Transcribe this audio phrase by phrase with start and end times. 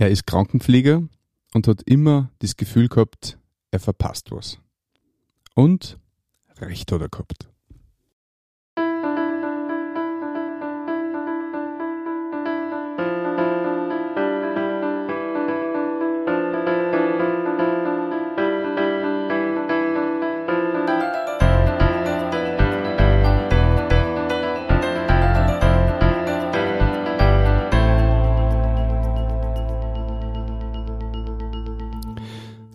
[0.00, 1.02] Er ist Krankenpfleger
[1.52, 3.38] und hat immer das Gefühl gehabt,
[3.70, 4.58] er verpasst was.
[5.54, 5.98] Und
[6.56, 7.50] recht hat er gehabt.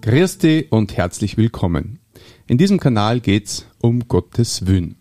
[0.05, 1.97] Dich und herzlich willkommen.
[2.45, 4.97] In diesem Kanal geht's um Gottes Willen.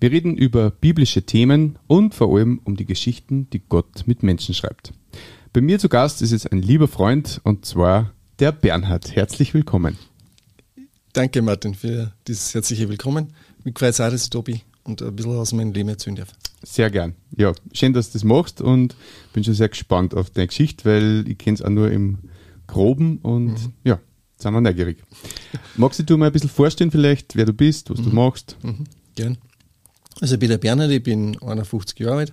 [0.00, 4.56] Wir reden über biblische Themen und vor allem um die Geschichten, die Gott mit Menschen
[4.56, 4.92] schreibt.
[5.52, 9.14] Bei mir zu Gast ist jetzt ein lieber Freund und zwar der Bernhard.
[9.14, 9.96] Herzlich willkommen.
[11.12, 13.32] Danke Martin für dieses herzliche Willkommen.
[13.62, 16.32] Mich freut es bin und ein bisschen aus meinem Leben erzählen darf.
[16.64, 17.14] Sehr gern.
[17.36, 18.96] Ja, schön, dass du das machst und
[19.32, 22.18] bin schon sehr gespannt auf deine Geschichte, weil ich kenne es auch nur im
[22.66, 23.72] Groben und mhm.
[23.84, 24.00] ja,
[24.42, 25.02] sind wir neugierig.
[25.76, 28.04] Magst du mal ein bisschen vorstellen, vielleicht, wer du bist, was mhm.
[28.04, 28.56] du machst?
[28.62, 28.84] Mhm.
[29.14, 29.38] Gern.
[30.20, 32.32] Also, ich bin der Bernhard, ich bin 51 Jahre alt.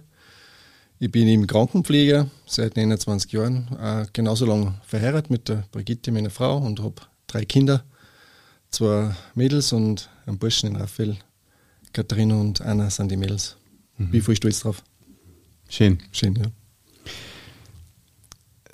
[0.99, 6.31] Ich bin im Krankenpfleger seit 29 Jahren, äh, genauso lange verheiratet mit der Brigitte, meiner
[6.31, 6.95] Frau, und habe
[7.27, 7.83] drei Kinder,
[8.71, 11.17] zwei Mädels und einen Burschen, den Raphael.
[11.93, 13.57] Katharina und Anna sind die Mädels.
[13.97, 14.11] Mhm.
[14.11, 14.83] Bin voll stolz drauf.
[15.69, 15.99] Schön.
[16.11, 16.45] Schön, ja.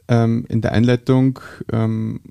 [0.08, 1.40] Ähm, in der Einleitung
[1.72, 2.22] ähm,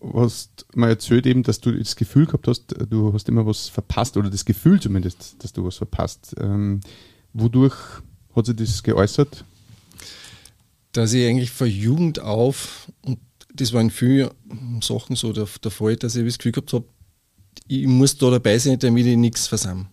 [0.00, 4.16] hast mal erzählt eben, dass du das Gefühl gehabt hast, du hast immer was verpasst
[4.16, 6.34] oder das Gefühl zumindest, dass du was verpasst.
[6.40, 6.80] Ähm,
[7.32, 7.76] wodurch
[8.34, 9.44] hat sich das geäußert?
[10.92, 13.18] Dass ich eigentlich von Jugend auf, und
[13.54, 14.30] das waren viele
[14.80, 16.84] Sachen so der, der Fall, dass ich das Gefühl gehabt habe,
[17.66, 19.86] ich muss da dabei sein, damit ich nichts versammle.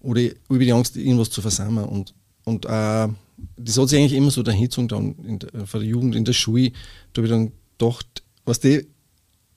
[0.00, 1.86] Oder ich habe die Angst, irgendwas zu versammeln.
[1.88, 3.08] Und, und äh,
[3.56, 6.32] das hat sich eigentlich immer so dahingezogen dann in der, von der Jugend, in der
[6.32, 6.72] Schule.
[7.12, 8.86] Da habe ich dann gedacht, was die,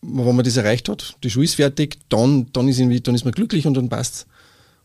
[0.02, 3.24] wenn man das erreicht hat, die Schule ist fertig, dann, dann, ist, irgendwie, dann ist
[3.24, 4.26] man glücklich und dann passt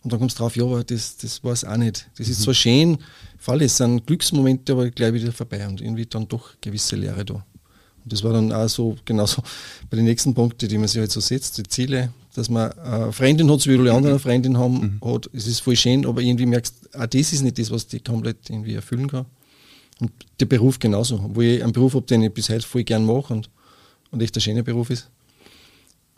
[0.03, 2.09] Und dann kommst du drauf, ja, aber das, das war es auch nicht.
[2.19, 2.45] Das ist mhm.
[2.45, 2.99] zwar schön,
[3.39, 7.35] Fall, es sind Glücksmomente, aber gleich wieder vorbei und irgendwie dann doch gewisse Lehre da.
[7.35, 9.43] Und das war dann auch so, genauso
[9.91, 13.13] bei den nächsten Punkten, die man sich halt so setzt, die Ziele, dass man eine
[13.13, 15.15] Freundin hat, so wie alle anderen eine Freundin haben, mhm.
[15.15, 17.87] hat, es ist voll schön, aber irgendwie merkst du, auch das ist nicht das, was
[17.87, 19.25] die komplett irgendwie erfüllen kann.
[19.99, 23.07] Und der Beruf genauso, wo ich einen Beruf habe, den ich bis heute voll gern
[23.07, 23.49] mache und
[24.11, 25.11] und echt ein schöner Beruf ist.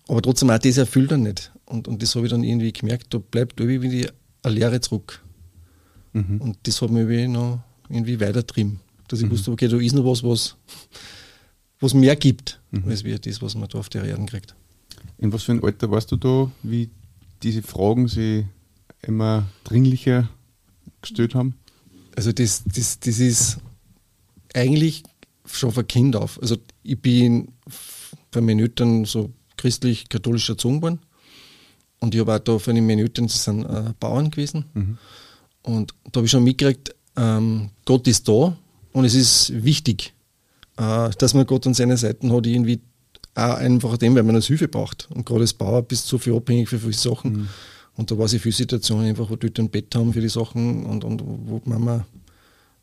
[0.08, 1.52] Aber trotzdem auch das erfüllt er nicht.
[1.66, 4.08] Und, und das habe ich dann irgendwie gemerkt, da bleibt irgendwie
[4.42, 5.22] eine Lehre zurück.
[6.14, 6.40] Mhm.
[6.40, 8.80] Und das hat mich irgendwie noch irgendwie weitertrieben.
[9.08, 9.32] Dass ich mhm.
[9.32, 10.56] wusste, okay, da ist noch was, was,
[11.80, 12.88] was mehr gibt, mhm.
[12.88, 14.54] als wie das, was man da auf der Erden kriegt.
[15.18, 16.90] In was für ein Alter warst du da, wie
[17.42, 18.44] diese Fragen sich
[19.02, 20.28] immer dringlicher
[21.02, 21.54] gestellt haben?
[22.16, 23.58] Also das, das, das ist
[24.54, 25.04] eigentlich
[25.50, 26.40] schon von Kind auf.
[26.40, 27.48] Also ich bin
[28.30, 31.00] bei meinen Eltern so christlich-katholisch erzogen worden.
[32.00, 34.64] Und ich habe auch da von den meinen Eltern, das sind äh, Bauern gewesen.
[34.74, 34.98] Mhm.
[35.62, 38.56] Und da habe ich schon mitgekriegt, ähm, Gott ist da
[38.92, 40.14] und es ist wichtig,
[40.76, 42.80] äh, dass man Gott an seiner Seite hat, irgendwie
[43.34, 45.08] auch einfach dem, weil man als Hilfe braucht.
[45.12, 47.32] Und gerade als Bauer bist du so viel abhängig für viele Sachen.
[47.32, 47.48] Mhm.
[47.96, 50.28] Und da war sie viele Situationen einfach, wo die Eltern ein Bett haben für die
[50.28, 52.06] Sachen und, und wo Mama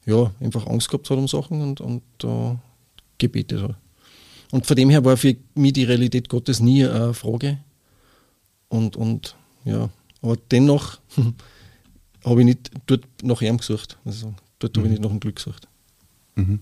[0.05, 2.59] ja, einfach Angst gehabt hat um Sachen und, und da
[3.17, 3.75] gebetet hat.
[4.51, 7.57] Und von dem her war für mich die Realität Gottes nie eine Frage.
[8.69, 9.89] Und, und ja,
[10.21, 10.99] aber dennoch
[12.23, 13.97] habe ich nicht dort nach ihm gesucht.
[14.05, 14.79] Also dort mhm.
[14.79, 15.67] habe ich nicht nach dem Glück gesucht.
[16.35, 16.59] Mhm.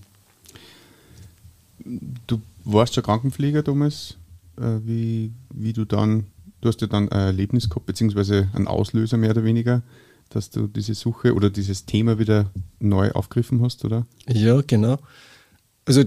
[2.26, 4.16] Du warst ja Krankenpfleger damals,
[4.56, 6.26] äh, wie, wie du dann,
[6.60, 9.82] du hast ja dann ein Erlebnis gehabt, beziehungsweise einen Auslöser mehr oder weniger,
[10.30, 14.06] dass du diese Suche oder dieses Thema wieder neu aufgegriffen hast, oder?
[14.28, 14.98] Ja, genau.
[15.84, 16.02] Also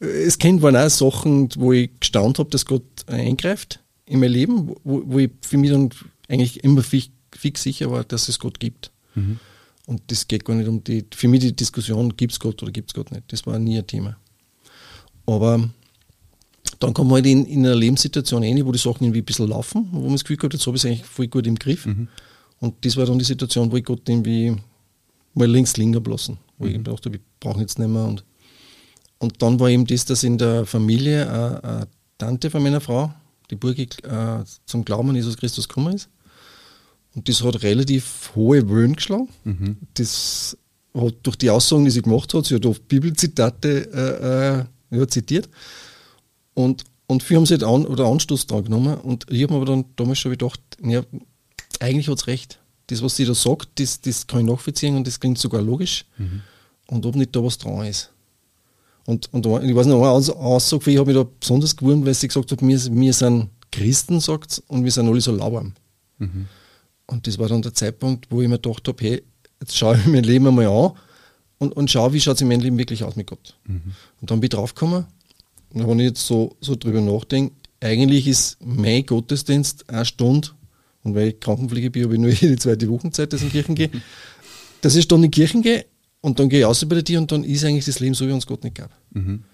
[0.00, 4.74] es kennt waren auch Sachen, wo ich gestaunt habe, dass Gott eingreift in mein Leben,
[4.84, 5.90] wo, wo ich für mich dann
[6.28, 8.90] eigentlich immer fix, fix sicher war, dass es Gott gibt.
[9.14, 9.38] Mhm.
[9.86, 12.72] Und das geht gar nicht um die, für mich die Diskussion, gibt es Gott oder
[12.72, 13.24] gibt es Gott nicht.
[13.28, 14.16] Das war nie ein Thema.
[15.26, 15.68] Aber
[16.80, 19.48] dann kommt man halt in, in einer Lebenssituation rein, wo die Sachen irgendwie ein bisschen
[19.48, 21.86] laufen, wo man das Gefühl hat, jetzt habe ich es eigentlich voll gut im Griff.
[21.86, 22.08] Mhm.
[22.60, 24.56] Und das war dann die Situation, wo ich Gott irgendwie
[25.34, 26.70] mal links liegen lassen, wo mhm.
[26.70, 28.04] ich gedacht habe, ich brauche jetzt nicht mehr.
[28.04, 28.24] Und,
[29.18, 31.88] und dann war eben das, dass in der Familie eine, eine
[32.18, 33.12] Tante von meiner Frau,
[33.50, 36.08] die Burg äh, zum Glauben an Jesus Christus gekommen ist.
[37.14, 39.28] Und das hat relativ hohe Wellen geschlagen.
[39.44, 39.76] Mhm.
[39.94, 40.56] Das
[40.94, 45.48] hat durch die Aussagen, die sie gemacht hat, sie hat oft Bibelzitate äh, äh, zitiert.
[46.54, 48.98] Und, und wir haben sie halt an, oder Anstoß dran genommen.
[48.98, 51.02] Und ich habe mir aber dann damals schon gedacht, ja,
[51.80, 52.58] eigentlich hat es recht.
[52.88, 56.04] Das, was sie da sagt, das, das kann ich nachvollziehen und das klingt sogar logisch.
[56.18, 56.42] Mhm.
[56.88, 58.10] Und ob nicht da was dran ist.
[59.06, 62.28] Und, und ich weiß noch, eine Aussage ich habe mich da besonders gewurmt, weil sie
[62.28, 65.74] gesagt hat, wir, wir sind Christen, sagt und wir sind alle so lauwarm.
[66.18, 66.46] Mhm.
[67.06, 69.22] Und das war dann der Zeitpunkt, wo ich mir gedacht habe, hey,
[69.60, 70.92] jetzt schaue ich mein Leben einmal an
[71.58, 73.56] und, und schaue, wie schaut es in meinem Leben wirklich aus mit Gott.
[73.66, 73.94] Mhm.
[74.20, 75.06] Und dann bin ich draufgekommen,
[75.70, 80.48] und wenn ich jetzt so, so drüber nachdenke, eigentlich ist mein Gottesdienst eine Stunde,
[81.06, 83.58] und weil ich Krankenpflege bin, habe ich nur jede zweite Wochenzeit, dass ich in die
[83.58, 83.90] Kirchen gehe,
[84.80, 85.86] dass ich dann in die Kirchen gehe
[86.20, 88.26] und dann gehe ich aus bei der Tür und dann ist eigentlich das Leben so,
[88.26, 88.90] wie uns Gott nicht gab.
[89.12, 89.44] Mhm.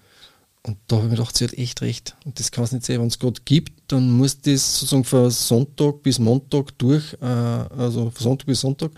[0.65, 2.15] Und da habe ich mir gedacht, sie hat echt recht.
[2.23, 3.01] Und das kann es nicht sein.
[3.01, 8.09] Wenn es Gott gibt, dann muss das sozusagen von Sonntag bis Montag durch, äh, also
[8.09, 8.91] von Sonntag bis Sonntag,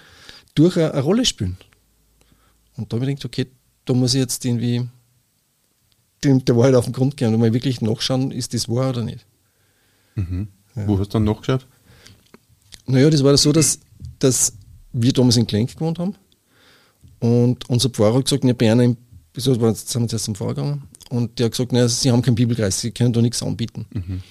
[0.54, 1.58] durch eine, eine Rolle spielen.
[2.78, 3.48] Und da habe ich gedacht, okay,
[3.84, 4.88] da muss ich jetzt irgendwie
[6.24, 9.02] dem, der Wahrheit auf den Grund gehen und mal wirklich nachschauen, ist das wahr oder
[9.02, 9.26] nicht.
[10.14, 10.48] Mhm.
[10.76, 10.88] Ja.
[10.88, 11.66] Wo hast du dann nachgeschaut?
[12.88, 13.80] Naja, das war so, dass,
[14.20, 14.54] dass
[14.94, 16.16] wir damals in Klenk gewohnt haben
[17.20, 18.96] und unser Pfarrer hat gesagt, ja, bei einer,
[19.36, 22.82] sind wir zuerst zum Pfarrer gegangen und der hat gesagt, naja, sie haben keinen Bibelkreis,
[22.82, 23.86] sie können da nichts anbieten.
[23.94, 24.22] Mhm.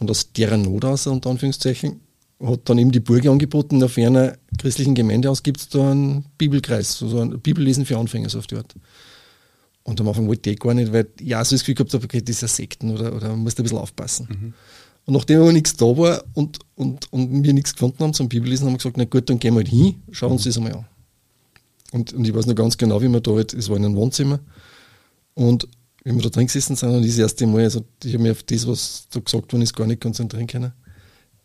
[0.00, 2.00] Und aus deren Not aus, unter Anführungszeichen,
[2.42, 6.24] hat dann eben die Burg angeboten, auf einer christlichen Gemeinde aus gibt es da einen
[6.38, 8.74] Bibelkreis, also ein Bibellesen für Anfänger, so auf die Art.
[9.82, 12.20] Und am Anfang wollte ich gar nicht, weil auch so das Gefühl gehabt habe, okay,
[12.20, 14.28] das ist ja Sekten oder, oder man muss da ein bisschen aufpassen.
[14.30, 14.54] Mhm.
[15.10, 18.66] Und nachdem aber nichts da war und, und, und wir nichts gefunden haben zum Bibellesen,
[18.66, 20.86] haben wir gesagt, na gut, dann gehen wir halt hin, schauen uns das einmal an.
[21.90, 23.96] Und, und ich weiß noch ganz genau, wie wir da halt, es war in einem
[23.96, 24.38] Wohnzimmer
[25.34, 25.66] und
[26.04, 28.44] wie wir da drin gesessen sind und das erste Mal, also ich habe mich auf
[28.44, 30.72] das, was da gesagt worden ist, gar nicht konzentrieren können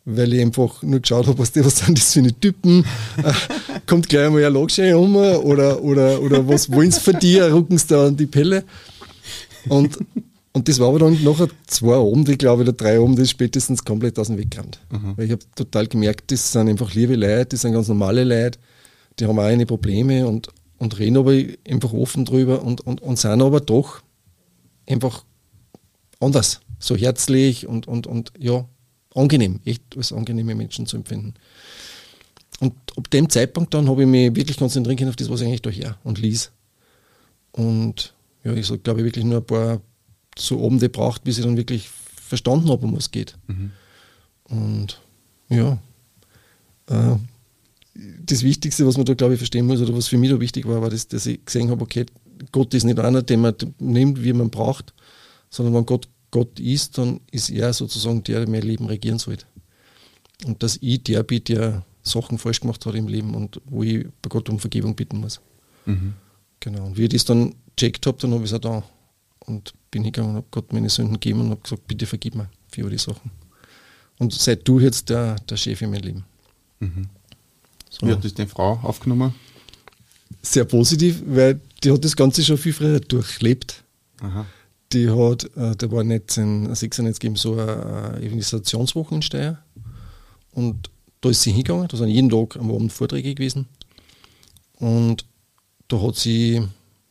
[0.08, 2.86] weil ich einfach nur geschaut habe, was, die, was sind das für eine Typen,
[3.88, 7.78] kommt gleich einmal ein Logschein um oder, oder, oder was wollen sie von dir, rucken
[7.78, 8.62] sie da an die Pelle.
[9.68, 9.98] Und,
[10.56, 13.84] und das war aber dann nachher zwei Abende, glaube ich, oder drei Abende ist spätestens
[13.84, 14.80] komplett aus dem Weg gerannt.
[14.90, 15.12] Mhm.
[15.14, 18.58] Weil ich habe total gemerkt, das sind einfach liebe Leute, das sind ganz normale Leute,
[19.18, 20.48] die haben auch eine Probleme und,
[20.78, 21.38] und reden aber
[21.68, 24.00] einfach offen drüber und, und, und sind aber doch
[24.86, 25.26] einfach
[26.20, 28.66] anders, so herzlich und, und, und ja,
[29.14, 31.34] angenehm, echt als angenehme Menschen zu empfinden.
[32.60, 35.48] Und ab dem Zeitpunkt dann habe ich mich wirklich konzentrieren können auf das, was ich
[35.48, 36.50] eigentlich da her und ließ.
[37.52, 39.82] Und ja, ich so, glaube ich, wirklich nur ein paar
[40.38, 43.36] so Abende braucht, bis ich dann wirklich verstanden habe, um was es geht.
[43.46, 43.72] Mhm.
[44.44, 45.00] Und
[45.48, 45.78] ja,
[46.88, 47.16] äh,
[47.94, 50.66] das Wichtigste, was man da, glaube ich, verstehen muss, oder was für mich da wichtig
[50.66, 52.06] war, war, das, dass ich gesehen habe, okay,
[52.52, 54.92] Gott ist nicht einer, den man nimmt, wie man braucht,
[55.48, 59.46] sondern wenn Gott Gott ist, dann ist er sozusagen der, der mein Leben regieren sollte.
[60.44, 64.06] Und dass ich der bin, der Sachen falsch gemacht hat im Leben und wo ich
[64.22, 65.40] bei Gott um Vergebung bitten muss.
[65.86, 66.14] Mhm.
[66.60, 66.86] Genau.
[66.86, 68.82] Und wie ich das dann checkt habe, dann habe ich es auch da.
[69.46, 72.50] Und bin hingegangen und habe Gott meine Sünden gegeben und habe gesagt, bitte vergib mir
[72.68, 73.30] für all die Sachen.
[74.18, 76.24] Und seit du jetzt der, der Chef in meinem Leben.
[76.80, 77.08] Mhm.
[77.90, 78.06] So.
[78.06, 79.34] Wie hat das deine Frau aufgenommen?
[80.42, 83.84] Sehr positiv, weil die hat das Ganze schon viel früher durchlebt.
[84.20, 84.46] Aha
[84.92, 89.58] die hat, äh, da war 1996 gegeben so eine Evangelisationswoche in Steyr.
[90.52, 90.90] Und
[91.20, 93.66] da ist sie hingegangen, da sind jeden Tag am Abend Vorträge gewesen.
[94.78, 95.24] Und
[95.88, 96.62] da hat sie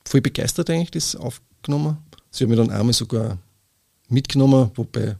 [0.06, 1.98] voll begeistert eigentlich das aufgenommen.
[2.36, 3.38] Sie hat mich dann einmal sogar
[4.10, 5.16] mitgenommen, wobei,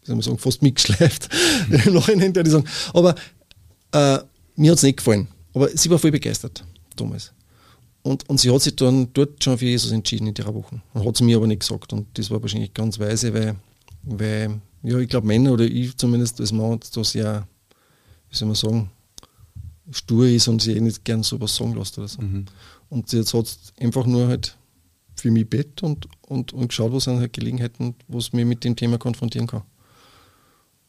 [0.00, 1.28] wie soll man sagen, fast mitgeschleift.
[1.86, 2.68] Im Nachhinein werde ich sagen.
[2.94, 3.16] Aber
[3.90, 4.18] äh,
[4.54, 5.26] mir hat es nicht gefallen.
[5.54, 6.64] Aber sie war voll begeistert
[6.94, 7.32] damals.
[8.02, 10.80] Und, und sie hat sich dann dort schon für Jesus entschieden in der Woche.
[10.94, 11.92] Und hat es mir aber nicht gesagt.
[11.92, 13.56] Und das war wahrscheinlich ganz weise, weil,
[14.04, 17.48] weil ja, ich glaube, Männer oder ich zumindest als Mann da sehr,
[18.30, 18.90] wie soll man sagen,
[19.90, 22.22] stur ist und sie eh nicht gern sowas sagen lässt oder so.
[22.22, 22.46] Mhm.
[22.88, 24.56] Und jetzt hat es einfach nur halt
[25.22, 28.74] für mich bett und, und, und geschaut, was sind halt Gelegenheiten, was mir mit dem
[28.74, 29.62] Thema konfrontieren kann.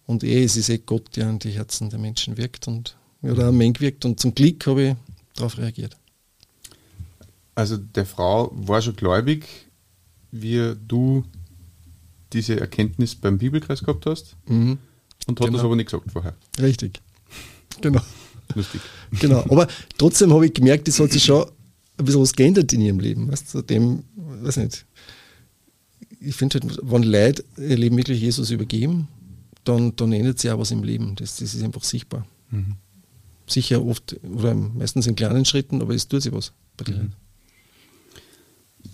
[0.07, 3.35] Und eh, es ist eh Gott, der an die Herzen der Menschen wirkt und ja,
[3.35, 4.05] da Mensch wirkt.
[4.05, 4.95] Und zum Glück habe ich
[5.35, 5.95] darauf reagiert.
[7.53, 9.45] Also der Frau war schon gläubig,
[10.31, 11.23] wie du
[12.33, 14.79] diese Erkenntnis beim Bibelkreis gehabt hast mhm.
[15.27, 15.57] und hat genau.
[15.57, 16.33] das aber nicht gesagt vorher.
[16.59, 16.99] Richtig.
[17.81, 18.01] Genau.
[18.55, 18.81] Lustig.
[19.19, 19.43] Genau.
[19.49, 21.45] Aber trotzdem habe ich gemerkt, es hat sich schon
[21.97, 23.31] ein bisschen was geändert in ihrem Leben.
[23.31, 24.85] Weißt du, dem, weiß nicht.
[26.19, 29.07] Ich finde halt, wenn Leute ihr Leben wirklich Jesus übergeben,
[29.63, 31.15] dann, dann ändert sich auch was im Leben.
[31.15, 32.25] Das, das ist einfach sichtbar.
[32.49, 32.75] Mhm.
[33.47, 37.13] Sicher oft oder meistens in kleinen Schritten, aber es tut sich was bei den mhm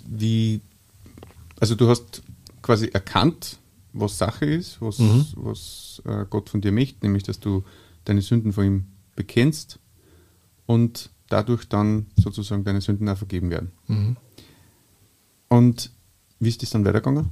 [0.10, 0.62] wie,
[1.60, 2.22] also du hast
[2.62, 3.58] quasi erkannt,
[3.94, 5.26] was Sache ist, was, mhm.
[5.36, 7.64] was äh, Gott von dir möchte, nämlich dass du
[8.06, 9.80] deine Sünden vor ihm bekennst
[10.66, 13.72] und dadurch dann sozusagen deine Sünden auch vergeben werden.
[13.88, 14.18] Mhm.
[15.48, 15.92] Und
[16.40, 17.30] wie ist das dann weitergegangen?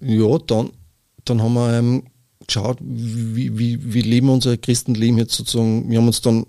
[0.00, 0.70] Ja, dann,
[1.24, 2.04] dann haben wir ähm,
[2.46, 5.88] geschaut, wie, wie, wie leben unser Christenleben jetzt sozusagen.
[5.90, 6.46] Wir haben uns dann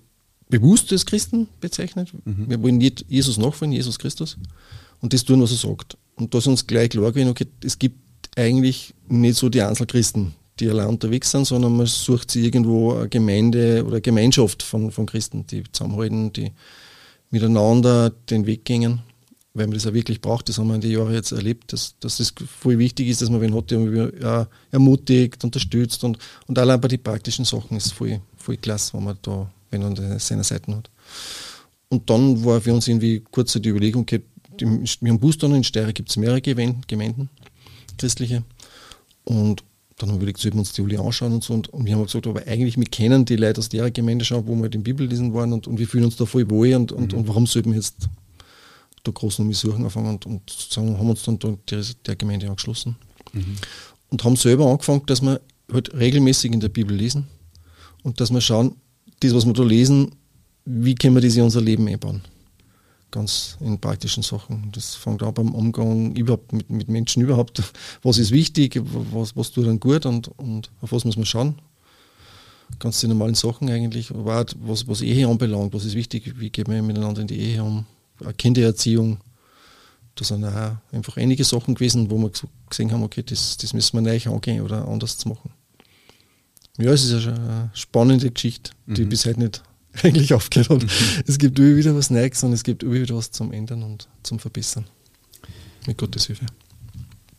[0.49, 2.13] bewusst als Christen bezeichnet.
[2.25, 2.49] Mhm.
[2.49, 4.37] Wir wollen Jesus nachfolgen, Jesus Christus.
[5.01, 5.97] und das tun, was er sagt.
[6.15, 7.99] Und da ist uns gleich klar gewesen, okay, es gibt
[8.35, 13.09] eigentlich nicht so die Einzelchristen, die allein unterwegs sind, sondern man sucht sich irgendwo eine
[13.09, 16.51] Gemeinde oder eine Gemeinschaft von, von Christen, die zusammenhalten, die
[17.29, 19.01] miteinander den Weg gehen,
[19.53, 20.49] weil man das auch wirklich braucht.
[20.49, 23.29] Das haben wir in den Jahren jetzt erlebt, dass, dass das voll wichtig ist, dass
[23.29, 28.21] man wen hat, der ermutigt, unterstützt und, und allein bei den praktischen Sachen ist voll,
[28.37, 30.89] voll klasse, wenn man da, wenn man seine Seiten hat.
[31.89, 34.21] Und dann war für uns irgendwie kurz die Überlegung, okay,
[34.59, 37.29] wir haben Booster in Steyr gibt es mehrere Gemeinden,
[37.97, 38.43] christliche.
[39.23, 39.63] Und
[39.97, 41.53] dann haben wir überlegt, sollten wir uns die Uli anschauen und so.
[41.53, 44.45] Und, und wir haben gesagt, aber eigentlich, wir kennen die Leute aus der Gemeinde schon,
[44.47, 46.73] wo wir halt in Bibel lesen waren und, und wir fühlen uns da voll wohl
[46.75, 47.19] und, und, mhm.
[47.19, 48.07] und warum sollten wir jetzt
[49.03, 52.47] da groß noch suchen anfangen und, und sagen, haben uns dann da der, der Gemeinde
[52.47, 52.95] angeschlossen.
[53.33, 53.55] Mhm.
[54.09, 57.27] Und haben selber angefangen, dass wir halt regelmäßig in der Bibel lesen
[58.03, 58.75] und dass wir schauen,
[59.19, 60.11] das, was wir da lesen,
[60.65, 62.21] wie können wir das in unser Leben einbauen
[63.11, 64.71] ganz in praktischen Sachen.
[64.73, 67.61] Das fängt an beim Umgang überhaupt mit, mit Menschen überhaupt.
[68.03, 71.55] Was ist wichtig, was, was tut dann gut und, und auf was muss man schauen.
[72.79, 76.49] Ganz die normalen Sachen eigentlich, aber auch was, was Ehe anbelangt, was ist wichtig, wie
[76.49, 77.85] geht man miteinander in die Ehe um,
[78.37, 79.19] Kindererziehung.
[80.15, 82.31] Da sind auch einfach einige Sachen gewesen, wo wir
[82.69, 85.51] gesehen haben, okay, das, das müssen wir neu angehen oder anders zu machen.
[86.77, 89.09] Ja, es ist eine spannende Geschichte, die mhm.
[89.09, 89.63] bis heute nicht
[90.03, 90.83] eigentlich aufgehört hat.
[90.83, 90.89] Mhm.
[91.25, 94.07] Es gibt immer wieder was Neues und es gibt immer wieder was zum Ändern und
[94.23, 94.85] zum Verbessern.
[95.85, 96.45] Mit Gottes Hilfe.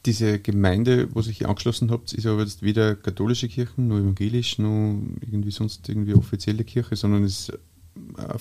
[0.07, 4.97] Diese Gemeinde, wo sich angeschlossen habt, ist aber jetzt weder katholische Kirche, noch evangelisch, noch
[5.21, 7.53] irgendwie sonst irgendwie offizielle Kirche, sondern ist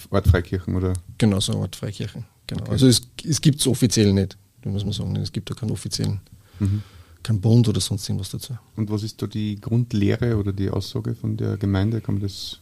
[0.09, 0.93] Ortfreikirchen, oder?
[1.17, 2.25] Genau, so Ortfreikirchen.
[2.45, 2.61] Genau.
[2.61, 2.71] Okay.
[2.71, 5.15] Also es, es gibt es offiziell nicht, muss man sagen.
[5.17, 6.21] Es gibt da keinen offiziellen,
[6.59, 6.83] mhm.
[7.23, 8.57] keinen Bund oder sonst irgendwas dazu.
[8.75, 11.99] Und was ist da die Grundlehre oder die Aussage von der Gemeinde?
[12.01, 12.61] Kann man das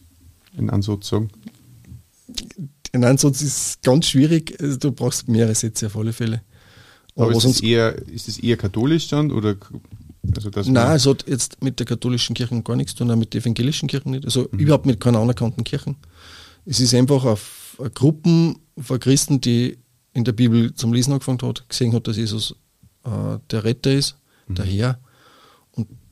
[0.56, 1.30] in Ansatz sagen?
[2.92, 4.56] In Ansatz ist ganz schwierig.
[4.80, 6.42] Du brauchst mehrere Sätze auf alle Fälle.
[7.14, 9.30] Aber, Aber ist, es eher, ist es eher katholisch dann?
[9.30, 9.56] Oder
[10.34, 13.16] also das Nein, es hat jetzt mit der katholischen Kirche gar nichts zu tun, auch
[13.16, 14.24] mit der evangelischen Kirche nicht.
[14.24, 14.58] Also mhm.
[14.58, 15.96] überhaupt mit keiner anerkannten Kirchen.
[16.64, 19.78] Es ist einfach auf Gruppen von Christen, die
[20.12, 22.56] in der Bibel zum Lesen angefangen hat, gesehen hat, dass Jesus
[23.04, 24.16] äh, der Retter ist,
[24.48, 24.54] mhm.
[24.56, 24.98] der Herr.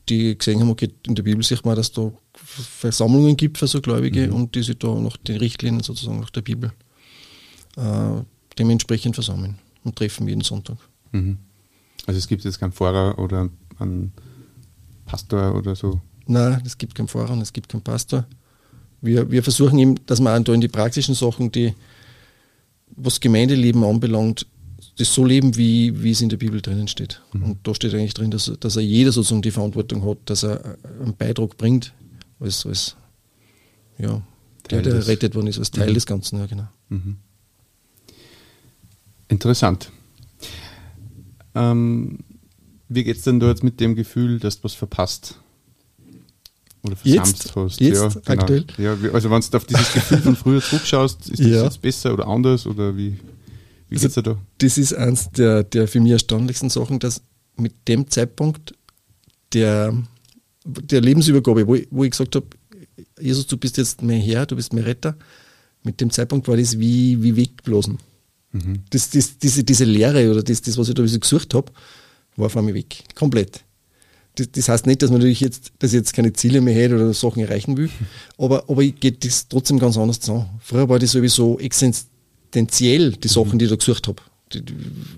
[0.09, 3.81] Die gesehen haben, okay, in der Bibel sieht man, dass da Versammlungen gibt für so
[3.81, 4.33] Gläubige mhm.
[4.33, 6.73] und die sich da nach den Richtlinien sozusagen nach der Bibel
[7.77, 8.21] äh,
[8.57, 10.77] dementsprechend versammeln und treffen jeden Sonntag.
[11.11, 11.37] Mhm.
[12.05, 14.11] Also es gibt jetzt keinen Pfarrer oder einen
[15.05, 16.01] Pastor oder so?
[16.27, 18.25] Nein, es gibt keinen Pfarrer und es gibt keinen Pastor.
[19.01, 21.73] Wir, wir versuchen eben, dass man da in die praktischen Sachen, die
[22.95, 24.47] was Gemeindeleben anbelangt,
[24.97, 27.21] das so leben, wie, wie es in der Bibel drinnen steht.
[27.33, 27.43] Mhm.
[27.43, 30.77] Und da steht eigentlich drin, dass, dass er jeder sozusagen die Verantwortung hat, dass er
[31.01, 31.93] einen Beitrag bringt
[32.39, 32.95] als, als
[33.97, 34.21] ja,
[34.69, 35.93] der, der des, rettet worden ist, als Teil mhm.
[35.95, 36.67] des Ganzen, ja genau.
[36.89, 37.17] Mhm.
[39.27, 39.91] Interessant.
[41.55, 42.19] Ähm,
[42.87, 45.39] wie geht es denn da jetzt mit dem Gefühl, dass du was verpasst?
[46.83, 47.81] Oder versamst jetzt, hast?
[47.81, 48.41] Jetzt, ja, genau.
[48.41, 48.65] aktuell?
[48.77, 51.63] Ja, also wenn du auf dieses Gefühl von früher zurückschaust, ist das ja.
[51.63, 53.17] jetzt besser oder anders oder wie,
[53.89, 54.37] wie also, da?
[54.57, 57.21] Das ist eines der, der für mich erstaunlichsten Sachen, dass
[57.57, 58.73] mit dem Zeitpunkt
[59.53, 59.93] der
[60.65, 62.47] der Lebensübergabe, wo ich, wo ich gesagt habe,
[63.19, 65.15] Jesus, du bist jetzt mein Herr, du bist mein Retter,
[65.83, 67.99] mit dem Zeitpunkt war das wie, wie wegblasen.
[68.51, 68.79] Mhm.
[68.89, 71.71] Das, das, diese, diese Lehre oder das, das, was ich da gesucht habe,
[72.35, 73.03] war von mir weg.
[73.13, 73.63] Komplett.
[74.35, 76.95] Das, das, heißt nicht, dass man natürlich jetzt, dass ich jetzt keine Ziele mehr hätte
[76.95, 77.89] oder Sachen erreichen will,
[78.37, 80.45] aber, aber ich geht das trotzdem ganz anders zu.
[80.59, 81.59] Früher war das sowieso
[82.45, 83.59] existenziell, die Sachen, mhm.
[83.59, 84.21] die ich da gesucht habe.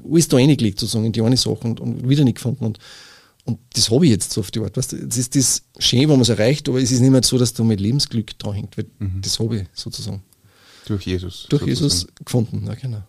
[0.09, 2.65] Alles da reingelegt, sozusagen, in die eine Sache und, und wieder nicht gefunden.
[2.65, 2.79] Und
[3.47, 4.75] und das habe ich jetzt so auf die Art.
[4.75, 7.37] Weißt das ist das schön, wenn man es erreicht, aber es ist nicht mehr so,
[7.37, 8.75] dass da mit Lebensglück dran hängt.
[8.77, 9.21] Mhm.
[9.21, 10.21] Das habe ich sozusagen.
[10.85, 11.47] Durch Jesus.
[11.49, 11.67] Durch sozusagen.
[11.67, 13.03] Jesus gefunden, ja, genau.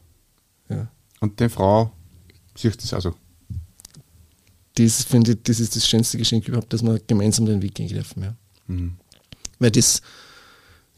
[0.69, 0.89] Ja.
[1.19, 1.91] Und die Frau
[2.55, 3.17] sieht das also.
[4.77, 7.89] Das finde ich, das ist das schönste Geschenk überhaupt, dass wir gemeinsam den Weg gehen
[7.89, 8.23] dürfen.
[8.23, 8.37] Ja.
[8.69, 8.97] Mhm.
[9.59, 10.03] Weil das,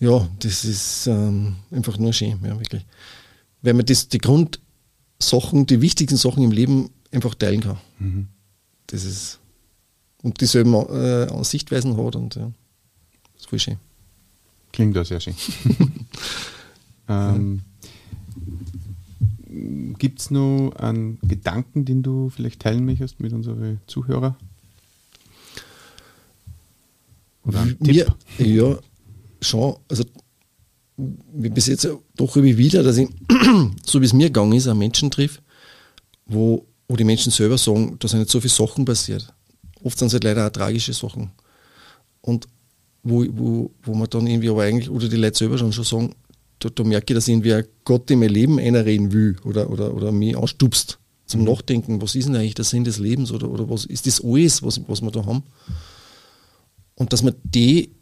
[0.01, 2.85] ja, das ist ähm, einfach nur schön, ja, wirklich.
[3.63, 7.79] Weil man das, die Grundsachen, die wichtigsten Sachen im Leben einfach teilen kann.
[7.99, 8.29] Mhm
[8.93, 9.41] das ist
[10.23, 12.53] und dieselben äh, Sichtweisen hat und ja,
[13.33, 13.79] das ist voll schön.
[14.73, 15.35] Klingt auch sehr schön.
[17.09, 17.63] ähm,
[19.99, 24.37] Gibt es noch einen Gedanken, den du vielleicht teilen möchtest mit unseren Zuhörern?
[27.45, 28.47] Oder einen Mir, Tipp?
[28.47, 28.79] Ja,
[29.41, 29.77] schon.
[29.89, 30.05] Also,
[30.97, 33.09] bis jetzt doch immer wieder, dass ich,
[33.87, 35.43] so wie es mir gegangen ist, einen Menschen trifft,
[36.27, 39.33] wo wo die Menschen selber sagen, da sind nicht so viele Sachen passiert.
[39.85, 41.31] Oft sind es halt leider auch tragische Sachen.
[42.21, 42.49] Und
[43.05, 46.15] wo, wo, wo man dann irgendwie aber eigentlich, oder die Leute selber schon, schon sagen,
[46.59, 50.11] da, da merke ich, dass irgendwie Gott in mein Leben einreden will oder, oder, oder
[50.11, 50.99] mich anstupst.
[51.27, 54.21] zum Nachdenken, was ist denn eigentlich der Sinn des Lebens oder, oder was ist das
[54.25, 55.45] alles, was, was wir da haben.
[56.97, 57.93] Und dass man die,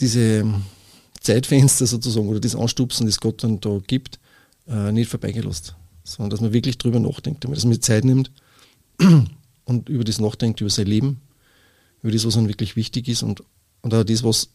[0.00, 0.44] diese
[1.20, 4.18] Zeitfenster sozusagen oder das Anstupsen, das Gott dann da gibt,
[4.66, 8.30] äh, nicht vorbeigelost, sondern dass man wirklich drüber nachdenkt, dass man Zeit nimmt
[9.64, 11.20] und über das nachdenkt, über sein Leben,
[12.02, 13.42] über das, was einem wirklich wichtig ist und,
[13.82, 14.50] und auch das, was,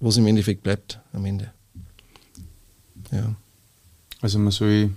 [0.00, 1.52] was im Endeffekt bleibt am Ende.
[3.10, 3.34] Ja.
[4.20, 4.90] Also man soll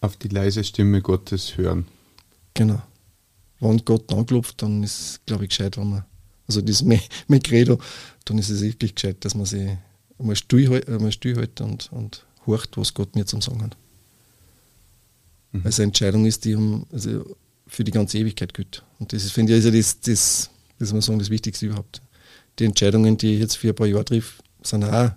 [0.00, 1.86] auf die leise Stimme Gottes hören.
[2.54, 2.82] Genau.
[3.60, 6.04] Wenn Gott anklopft, dann ist es, glaube ich, gescheit, wenn man,
[6.48, 7.78] also das ist mein, mein Credo,
[8.24, 9.68] dann ist es wirklich gescheit, dass man sich
[10.18, 13.76] einmal stillhält einmal still und, und horcht, was Gott mir zum Sagen hat.
[15.52, 15.64] Mhm.
[15.64, 17.36] Weil es eine Entscheidung ist, die um, also
[17.66, 18.82] für die ganze Ewigkeit gilt.
[18.98, 22.00] Und das ist, finde ich, also das, das, das, man sagen, das Wichtigste überhaupt.
[22.58, 25.12] Die Entscheidungen, die ich jetzt für ein paar Jahre triff, sind auch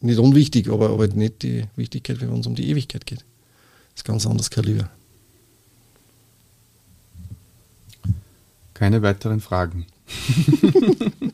[0.00, 3.20] nicht unwichtig, aber, aber nicht die Wichtigkeit, wenn es um die Ewigkeit geht.
[3.20, 4.90] Das ist ganz anderes Kaliber.
[8.74, 9.86] Keine weiteren Fragen.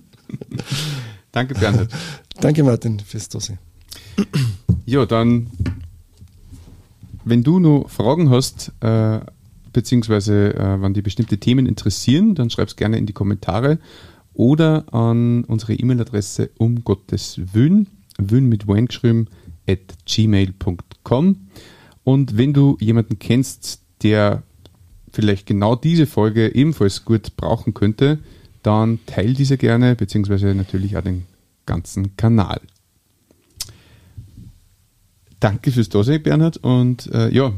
[1.33, 1.91] Danke, Bernhard.
[2.41, 3.59] Danke, Martin, fürs Dasein.
[4.87, 5.49] Ja, dann,
[7.25, 9.21] wenn du noch Fragen hast, äh,
[9.73, 13.79] beziehungsweise äh, wenn die bestimmte Themen interessieren, dann schreib es gerne in die Kommentare
[14.35, 19.29] oder an unsere E-Mail-Adresse um Gottes Willen, Willen mit geschrieben,
[19.69, 21.37] at gmail.com.
[22.05, 24.43] Und wenn du jemanden kennst, der
[25.13, 28.21] vielleicht genau diese Folge ebenfalls gut brauchen könnte,
[28.63, 31.27] dann teil diese gerne, beziehungsweise natürlich auch den
[31.67, 32.61] ganzen Kanal.
[35.39, 36.59] Danke fürs Dasein, Bernhard.
[36.59, 37.53] Und äh, ja,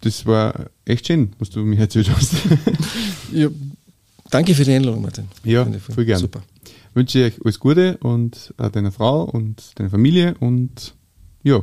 [0.00, 2.34] das war echt schön, was du mir erzählt hast.
[3.32, 3.48] ja,
[4.30, 5.28] danke für die Einladung, Martin.
[5.44, 6.20] Ja, voll gerne.
[6.20, 6.42] Super.
[6.94, 10.94] Wünsche ich euch alles Gute und äh, deiner Frau und deiner Familie und
[11.42, 11.62] ja,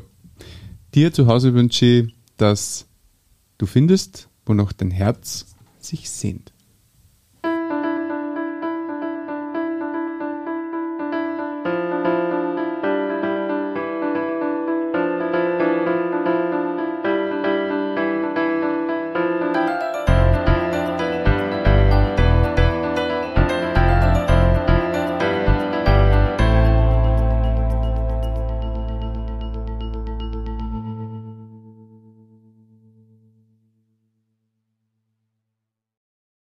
[0.93, 2.85] dir zu Hause wünsche ich, dass
[3.57, 6.51] du findest, wonach dein Herz sich sehnt.